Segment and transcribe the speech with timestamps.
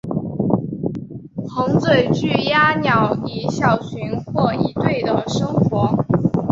[1.47, 2.45] 红嘴巨嘴
[2.81, 6.03] 鸟以小群或一对的生活。